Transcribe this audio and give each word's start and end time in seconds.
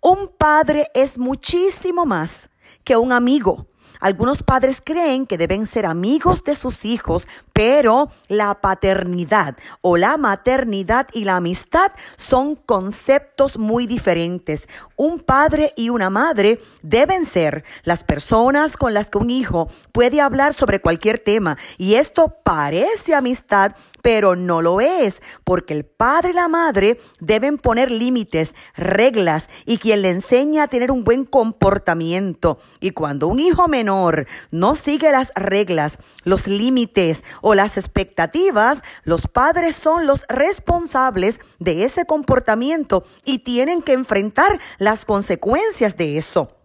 Un 0.00 0.30
padre 0.38 0.86
es 0.94 1.18
muchísimo 1.18 2.06
más 2.06 2.48
que 2.84 2.96
un 2.96 3.12
amigo. 3.12 3.66
Algunos 4.00 4.42
padres 4.42 4.82
creen 4.84 5.26
que 5.26 5.38
deben 5.38 5.66
ser 5.66 5.86
amigos 5.86 6.44
de 6.44 6.54
sus 6.54 6.84
hijos, 6.84 7.26
pero 7.52 8.10
la 8.28 8.60
paternidad 8.60 9.56
o 9.80 9.96
la 9.96 10.16
maternidad 10.16 11.06
y 11.12 11.24
la 11.24 11.36
amistad 11.36 11.92
son 12.16 12.56
conceptos 12.56 13.58
muy 13.58 13.86
diferentes. 13.86 14.68
Un 14.96 15.20
padre 15.20 15.72
y 15.76 15.90
una 15.90 16.10
madre 16.10 16.60
deben 16.82 17.24
ser 17.24 17.64
las 17.84 18.04
personas 18.04 18.76
con 18.76 18.94
las 18.94 19.10
que 19.10 19.18
un 19.18 19.30
hijo 19.30 19.68
puede 19.92 20.20
hablar 20.20 20.54
sobre 20.54 20.80
cualquier 20.80 21.18
tema 21.18 21.58
y 21.78 21.94
esto 21.94 22.36
parece 22.44 23.14
amistad, 23.14 23.72
pero 24.00 24.36
no 24.36 24.62
lo 24.62 24.80
es, 24.80 25.22
porque 25.44 25.74
el 25.74 25.84
padre 25.84 26.30
y 26.30 26.34
la 26.34 26.48
madre 26.48 26.98
deben 27.20 27.58
poner 27.58 27.90
límites, 27.90 28.54
reglas 28.74 29.48
y 29.64 29.78
quien 29.78 30.02
le 30.02 30.10
enseña 30.10 30.64
a 30.64 30.68
tener 30.68 30.90
un 30.90 31.04
buen 31.04 31.24
comportamiento. 31.24 32.58
Y 32.80 32.90
cuando 32.90 33.28
un 33.28 33.38
hijo 33.38 33.68
menor 33.68 33.81
no 33.84 34.74
sigue 34.74 35.12
las 35.12 35.32
reglas, 35.34 35.98
los 36.24 36.46
límites 36.46 37.24
o 37.40 37.54
las 37.54 37.76
expectativas, 37.76 38.82
los 39.04 39.26
padres 39.26 39.76
son 39.76 40.06
los 40.06 40.24
responsables 40.28 41.40
de 41.58 41.84
ese 41.84 42.04
comportamiento 42.04 43.04
y 43.24 43.40
tienen 43.40 43.82
que 43.82 43.92
enfrentar 43.92 44.60
las 44.78 45.04
consecuencias 45.04 45.96
de 45.96 46.18
eso. 46.18 46.56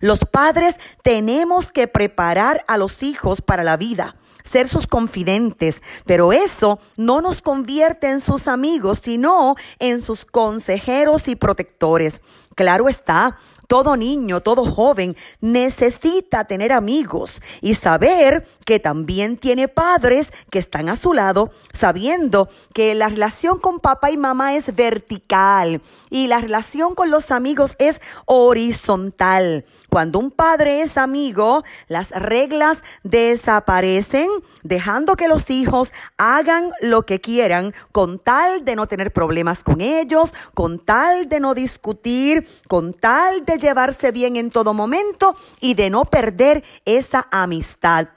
Los 0.00 0.20
padres 0.20 0.76
tenemos 1.02 1.72
que 1.72 1.88
preparar 1.88 2.64
a 2.68 2.76
los 2.76 3.02
hijos 3.02 3.40
para 3.40 3.64
la 3.64 3.76
vida, 3.76 4.16
ser 4.44 4.68
sus 4.68 4.86
confidentes, 4.86 5.82
pero 6.04 6.32
eso 6.32 6.78
no 6.96 7.20
nos 7.20 7.42
convierte 7.42 8.10
en 8.10 8.20
sus 8.20 8.48
amigos, 8.48 9.00
sino 9.02 9.54
en 9.78 10.02
sus 10.02 10.24
consejeros 10.24 11.28
y 11.28 11.36
protectores. 11.36 12.20
Claro 12.54 12.88
está, 12.88 13.38
todo 13.70 13.96
niño, 13.96 14.40
todo 14.40 14.64
joven 14.64 15.16
necesita 15.40 16.42
tener 16.42 16.72
amigos 16.72 17.40
y 17.60 17.74
saber 17.74 18.44
que 18.66 18.80
también 18.80 19.36
tiene 19.36 19.68
padres 19.68 20.32
que 20.50 20.58
están 20.58 20.88
a 20.88 20.96
su 20.96 21.12
lado, 21.12 21.52
sabiendo 21.72 22.48
que 22.74 22.96
la 22.96 23.08
relación 23.08 23.60
con 23.60 23.78
papá 23.78 24.10
y 24.10 24.16
mamá 24.16 24.56
es 24.56 24.74
vertical 24.74 25.82
y 26.10 26.26
la 26.26 26.40
relación 26.40 26.96
con 26.96 27.12
los 27.12 27.30
amigos 27.30 27.76
es 27.78 28.00
horizontal. 28.24 29.64
Cuando 29.88 30.18
un 30.18 30.32
padre 30.32 30.82
es 30.82 30.96
amigo, 30.96 31.62
las 31.86 32.10
reglas 32.10 32.78
desaparecen, 33.04 34.28
dejando 34.64 35.14
que 35.14 35.28
los 35.28 35.48
hijos 35.48 35.92
hagan 36.16 36.70
lo 36.80 37.02
que 37.02 37.20
quieran 37.20 37.72
con 37.92 38.18
tal 38.18 38.64
de 38.64 38.74
no 38.74 38.88
tener 38.88 39.12
problemas 39.12 39.62
con 39.62 39.80
ellos, 39.80 40.34
con 40.54 40.80
tal 40.80 41.28
de 41.28 41.38
no 41.38 41.54
discutir, 41.54 42.48
con 42.66 42.94
tal 42.94 43.44
de 43.44 43.59
llevarse 43.60 44.10
bien 44.10 44.36
en 44.36 44.50
todo 44.50 44.74
momento 44.74 45.36
y 45.60 45.74
de 45.74 45.90
no 45.90 46.04
perder 46.04 46.64
esa 46.84 47.28
amistad. 47.30 48.08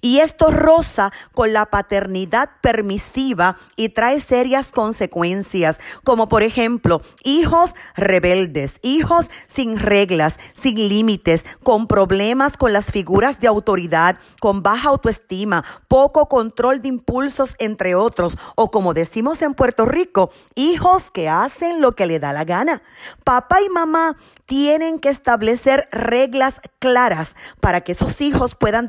Y 0.00 0.18
esto 0.18 0.50
roza 0.50 1.12
con 1.32 1.52
la 1.52 1.66
paternidad 1.66 2.50
permisiva 2.60 3.56
y 3.76 3.90
trae 3.90 4.20
serias 4.20 4.72
consecuencias, 4.72 5.80
como 6.04 6.28
por 6.28 6.42
ejemplo 6.42 7.02
hijos 7.22 7.74
rebeldes, 7.96 8.78
hijos 8.82 9.26
sin 9.46 9.78
reglas, 9.78 10.38
sin 10.54 10.88
límites, 10.88 11.44
con 11.62 11.86
problemas 11.86 12.56
con 12.56 12.72
las 12.72 12.92
figuras 12.92 13.40
de 13.40 13.48
autoridad, 13.48 14.18
con 14.40 14.62
baja 14.62 14.88
autoestima, 14.88 15.64
poco 15.88 16.28
control 16.28 16.80
de 16.80 16.88
impulsos, 16.88 17.54
entre 17.58 17.94
otros, 17.94 18.36
o 18.56 18.70
como 18.70 18.94
decimos 18.94 19.42
en 19.42 19.54
Puerto 19.54 19.86
Rico, 19.86 20.30
hijos 20.54 21.10
que 21.10 21.28
hacen 21.28 21.80
lo 21.80 21.92
que 21.92 22.06
le 22.06 22.18
da 22.18 22.32
la 22.32 22.44
gana. 22.44 22.82
Papá 23.24 23.62
y 23.62 23.68
mamá 23.68 24.16
tienen 24.46 24.98
que 24.98 25.08
establecer 25.08 25.88
reglas 25.92 26.60
claras 26.78 27.36
para 27.60 27.82
que 27.82 27.92
esos 27.92 28.20
hijos 28.20 28.54
puedan 28.54 28.88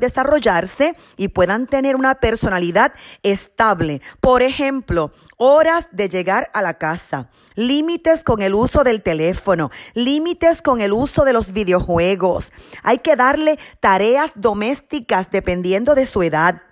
y 1.16 1.28
puedan 1.28 1.66
tener 1.66 1.96
una 1.96 2.16
personalidad 2.16 2.92
estable. 3.22 4.00
Por 4.20 4.42
ejemplo, 4.42 5.12
horas 5.36 5.88
de 5.92 6.08
llegar 6.08 6.50
a 6.54 6.62
la 6.62 6.74
casa, 6.74 7.28
límites 7.54 8.24
con 8.24 8.42
el 8.42 8.54
uso 8.54 8.84
del 8.84 9.02
teléfono, 9.02 9.70
límites 9.94 10.62
con 10.62 10.80
el 10.80 10.92
uso 10.92 11.24
de 11.24 11.32
los 11.32 11.52
videojuegos. 11.52 12.52
Hay 12.82 12.98
que 12.98 13.16
darle 13.16 13.58
tareas 13.80 14.32
domésticas 14.34 15.30
dependiendo 15.30 15.94
de 15.94 16.06
su 16.06 16.22
edad. 16.22 16.62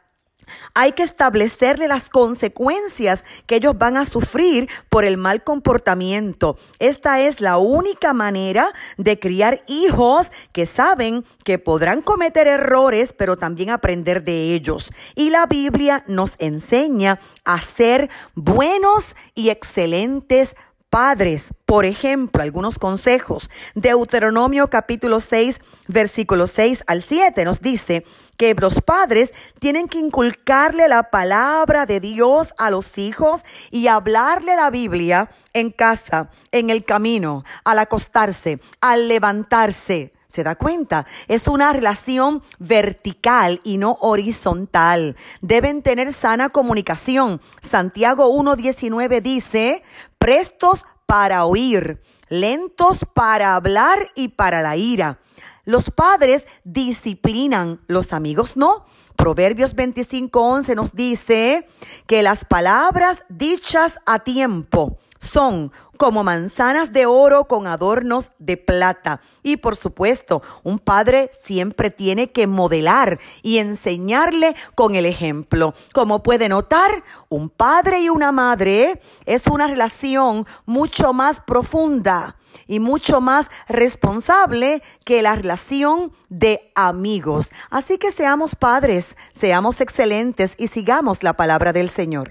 Hay 0.74 0.92
que 0.92 1.02
establecerle 1.02 1.88
las 1.88 2.08
consecuencias 2.08 3.24
que 3.46 3.56
ellos 3.56 3.76
van 3.76 3.96
a 3.96 4.04
sufrir 4.04 4.68
por 4.88 5.04
el 5.04 5.16
mal 5.16 5.42
comportamiento. 5.44 6.56
Esta 6.78 7.20
es 7.20 7.40
la 7.40 7.58
única 7.58 8.12
manera 8.12 8.72
de 8.96 9.18
criar 9.18 9.62
hijos 9.66 10.30
que 10.52 10.66
saben 10.66 11.24
que 11.44 11.58
podrán 11.58 12.02
cometer 12.02 12.46
errores, 12.46 13.12
pero 13.12 13.36
también 13.36 13.70
aprender 13.70 14.24
de 14.24 14.54
ellos. 14.54 14.92
Y 15.14 15.30
la 15.30 15.46
Biblia 15.46 16.04
nos 16.06 16.34
enseña 16.38 17.18
a 17.44 17.60
ser 17.62 18.10
buenos 18.34 19.16
y 19.34 19.50
excelentes 19.50 20.54
padres. 20.90 21.54
Por 21.64 21.86
ejemplo, 21.86 22.42
algunos 22.42 22.78
consejos. 22.78 23.48
Deuteronomio 23.74 24.68
capítulo 24.68 25.20
6, 25.20 25.60
versículo 25.86 26.46
6 26.46 26.84
al 26.86 27.00
7 27.00 27.44
nos 27.44 27.60
dice 27.60 28.04
que 28.36 28.54
los 28.54 28.80
padres 28.80 29.32
tienen 29.60 29.86
que 29.86 29.98
inculcarle 29.98 30.88
la 30.88 31.10
palabra 31.10 31.86
de 31.86 32.00
Dios 32.00 32.52
a 32.58 32.70
los 32.70 32.98
hijos 32.98 33.42
y 33.70 33.86
hablarle 33.86 34.56
la 34.56 34.70
Biblia 34.70 35.30
en 35.52 35.70
casa, 35.70 36.30
en 36.50 36.70
el 36.70 36.84
camino, 36.84 37.44
al 37.64 37.78
acostarse, 37.78 38.60
al 38.80 39.08
levantarse. 39.08 40.12
¿Se 40.30 40.44
da 40.44 40.54
cuenta? 40.54 41.06
Es 41.26 41.48
una 41.48 41.72
relación 41.72 42.44
vertical 42.60 43.60
y 43.64 43.78
no 43.78 43.96
horizontal. 44.00 45.16
Deben 45.40 45.82
tener 45.82 46.12
sana 46.12 46.50
comunicación. 46.50 47.40
Santiago 47.60 48.32
1.19 48.40 49.22
dice, 49.22 49.82
prestos 50.18 50.86
para 51.06 51.46
oír, 51.46 52.00
lentos 52.28 53.04
para 53.12 53.56
hablar 53.56 54.06
y 54.14 54.28
para 54.28 54.62
la 54.62 54.76
ira. 54.76 55.18
Los 55.64 55.90
padres 55.90 56.46
disciplinan, 56.62 57.80
los 57.88 58.12
amigos 58.12 58.56
no. 58.56 58.84
Proverbios 59.16 59.74
25:11 59.74 60.76
nos 60.76 60.94
dice 60.94 61.66
que 62.06 62.22
las 62.22 62.44
palabras 62.44 63.26
dichas 63.28 63.98
a 64.06 64.20
tiempo 64.20 65.00
son 65.20 65.70
como 65.96 66.24
manzanas 66.24 66.92
de 66.92 67.06
oro 67.06 67.44
con 67.44 67.66
adornos 67.66 68.30
de 68.38 68.56
plata. 68.56 69.20
Y 69.42 69.58
por 69.58 69.76
supuesto, 69.76 70.42
un 70.62 70.78
padre 70.78 71.30
siempre 71.44 71.90
tiene 71.90 72.32
que 72.32 72.46
modelar 72.46 73.20
y 73.42 73.58
enseñarle 73.58 74.56
con 74.74 74.94
el 74.94 75.06
ejemplo. 75.06 75.74
Como 75.92 76.22
puede 76.22 76.48
notar, 76.48 77.04
un 77.28 77.50
padre 77.50 78.00
y 78.00 78.08
una 78.08 78.32
madre 78.32 79.00
es 79.26 79.46
una 79.46 79.66
relación 79.66 80.46
mucho 80.64 81.12
más 81.12 81.40
profunda 81.40 82.36
y 82.66 82.80
mucho 82.80 83.20
más 83.20 83.50
responsable 83.68 84.82
que 85.04 85.22
la 85.22 85.36
relación 85.36 86.12
de 86.28 86.72
amigos. 86.74 87.50
Así 87.68 87.98
que 87.98 88.10
seamos 88.10 88.54
padres, 88.54 89.16
seamos 89.32 89.80
excelentes 89.80 90.54
y 90.58 90.68
sigamos 90.68 91.22
la 91.22 91.34
palabra 91.34 91.72
del 91.72 91.90
Señor. 91.90 92.30